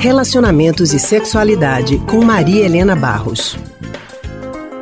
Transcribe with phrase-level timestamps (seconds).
[0.00, 3.56] Relacionamentos e Sexualidade com Maria Helena Barros.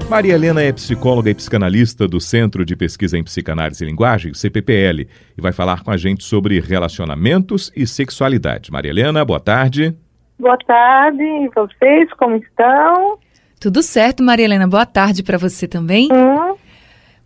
[0.08, 5.06] Maria Helena é psicóloga e psicanalista do Centro de Pesquisa em Psicanálise e Linguagem, CPPL,
[5.37, 8.73] e vai falar com a gente sobre relacionamentos e sexualidade.
[8.73, 9.97] Maria Helena, boa tarde.
[10.39, 13.19] Boa tarde, e vocês como estão?
[13.61, 14.67] Tudo certo, Maria Helena.
[14.67, 16.09] Boa tarde para você também.
[16.11, 16.50] Hum?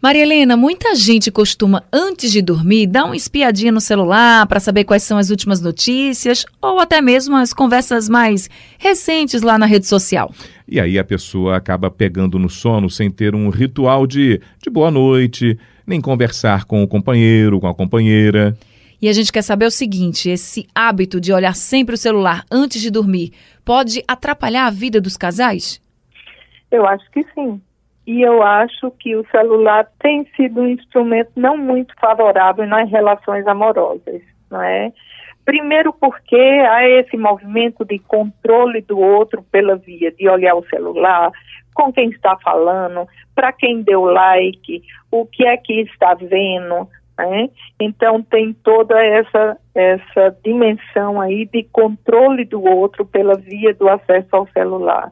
[0.05, 4.85] Maria Helena, muita gente costuma, antes de dormir, dar uma espiadinha no celular para saber
[4.85, 9.87] quais são as últimas notícias ou até mesmo as conversas mais recentes lá na rede
[9.87, 10.31] social.
[10.69, 14.91] E aí a pessoa acaba pegando no sono sem ter um ritual de, de boa
[14.91, 18.55] noite, nem conversar com o companheiro, com a companheira.
[19.01, 22.83] E a gente quer saber o seguinte: esse hábito de olhar sempre o celular antes
[22.83, 23.33] de dormir
[23.65, 25.81] pode atrapalhar a vida dos casais?
[26.71, 27.59] Eu acho que sim.
[28.07, 33.47] E eu acho que o celular tem sido um instrumento não muito favorável nas relações
[33.47, 34.93] amorosas, não é?
[35.45, 41.31] Primeiro porque há esse movimento de controle do outro pela via de olhar o celular,
[41.75, 47.49] com quem está falando, para quem deu like, o que é que está vendo, né?
[47.81, 54.29] Então tem toda essa essa dimensão aí de controle do outro pela via do acesso
[54.33, 55.11] ao celular.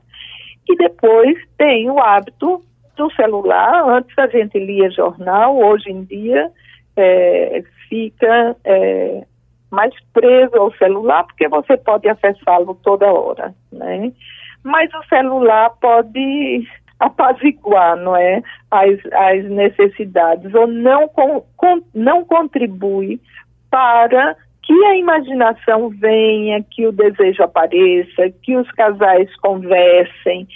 [0.69, 2.63] E depois tem o hábito
[2.97, 3.89] do celular.
[3.89, 6.51] Antes a gente lia jornal, hoje em dia
[6.97, 9.25] é, fica é,
[9.71, 14.13] mais preso ao celular porque você pode acessá-lo toda hora, né?
[14.63, 16.69] Mas o celular pode
[17.01, 21.11] apaziguar, não é, as, as necessidades ou não,
[21.93, 23.21] não contribui
[23.69, 30.47] para que a imaginação venha, que o desejo apareça, que os casais conversem.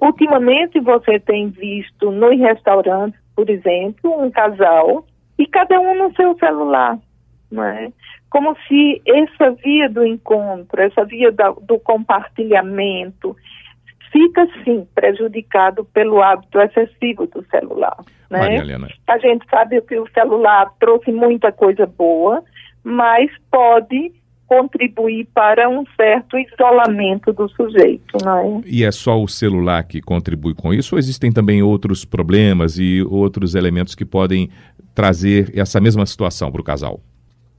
[0.00, 5.04] Ultimamente você tem visto nos restaurantes, por exemplo, um casal
[5.38, 6.98] e cada um no seu celular,
[7.50, 7.92] não é?
[8.30, 13.36] Como se essa via do encontro, essa via da, do compartilhamento,
[14.12, 17.96] fica sim prejudicado pelo hábito excessivo do celular.
[18.30, 18.38] Né?
[18.40, 18.88] Maria Helena.
[19.06, 22.42] A gente sabe que o celular trouxe muita coisa boa,
[22.84, 24.12] mas pode
[24.48, 28.62] contribuir para um certo isolamento do sujeito, não é?
[28.66, 33.02] E é só o celular que contribui com isso ou existem também outros problemas e
[33.02, 34.50] outros elementos que podem
[34.94, 36.98] trazer essa mesma situação para o casal?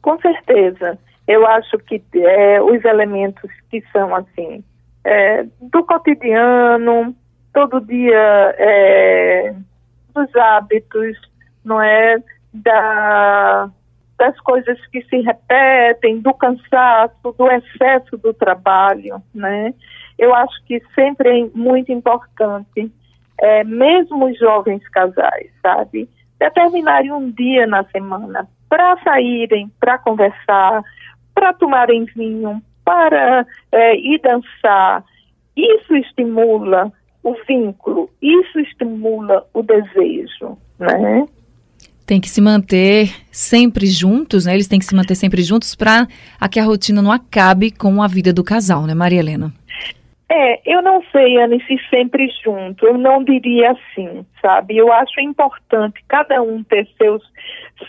[0.01, 0.97] Com certeza.
[1.27, 4.63] Eu acho que é, os elementos que são assim
[5.05, 7.15] é, do cotidiano,
[7.53, 9.53] todo dia é,
[10.13, 11.17] dos hábitos,
[11.63, 12.17] não é?
[12.51, 13.69] Da,
[14.19, 19.73] das coisas que se repetem, do cansaço, do excesso do trabalho, né?
[20.17, 22.91] Eu acho que sempre é muito importante,
[23.39, 30.83] é, mesmo os jovens casais, sabe, determinarem um dia na semana para saírem, para conversar,
[31.33, 35.03] para tomarem vinho, para é, ir dançar.
[35.55, 36.91] Isso estimula
[37.23, 41.25] o vínculo, isso estimula o desejo, né?
[42.09, 44.55] Tem que se manter sempre juntos, né?
[44.55, 46.07] Eles têm que se manter sempre juntos para
[46.51, 49.53] que a rotina não acabe com a vida do casal, né, Maria Helena?
[50.27, 52.83] É, eu não sei, Anne, se sempre junto.
[52.83, 54.75] Eu não diria assim, sabe?
[54.75, 57.21] Eu acho importante cada um ter seus,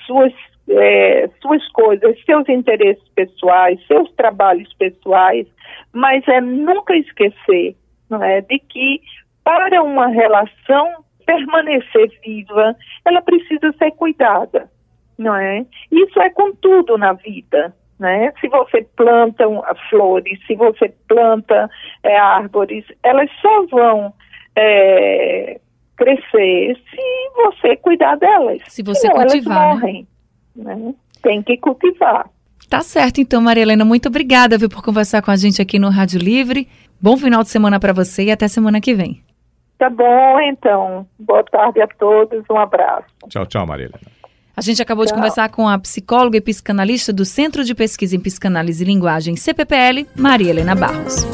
[0.06, 0.34] suas,
[0.68, 5.46] é, suas coisas, seus interesses pessoais, seus trabalhos pessoais,
[5.94, 7.74] mas é nunca esquecer,
[8.10, 9.00] não é, de que
[9.42, 14.70] para uma relação permanecer viva, ela precisa ser cuidada,
[15.18, 15.64] não é?
[15.90, 18.32] Isso é com tudo na vida, né?
[18.40, 19.44] Se você planta
[19.88, 21.70] flores, se você planta
[22.02, 24.14] é, árvores, elas só vão
[24.56, 25.60] é,
[25.96, 28.62] crescer se você cuidar delas.
[28.68, 29.74] Se você Senão, cultivar, elas né?
[29.74, 30.08] morrem,
[30.56, 30.74] né?
[30.74, 30.94] né?
[31.22, 32.28] Tem que cultivar.
[32.68, 35.90] Tá certo, então, Maria Helena, muito obrigada viu, por conversar com a gente aqui no
[35.90, 36.68] Rádio Livre.
[37.00, 39.22] Bom final de semana para você e até semana que vem.
[39.80, 41.06] Tá bom, então.
[41.18, 42.44] Boa tarde a todos.
[42.50, 43.06] Um abraço.
[43.30, 43.98] Tchau, tchau, Marília.
[44.54, 45.14] A gente acabou tchau.
[45.14, 49.36] de conversar com a psicóloga e psicanalista do Centro de Pesquisa em Psicanálise e Linguagem,
[49.36, 51.24] CPPL, Maria Helena Barros.